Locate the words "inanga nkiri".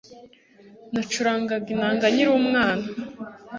1.73-2.31